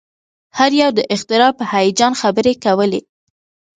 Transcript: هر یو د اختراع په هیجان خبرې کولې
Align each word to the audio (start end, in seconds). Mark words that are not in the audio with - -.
هر 0.57 0.71
یو 0.81 0.89
د 0.97 0.99
اختراع 1.15 1.51
په 1.59 1.63
هیجان 1.73 2.13
خبرې 2.21 2.53
کولې 2.63 3.01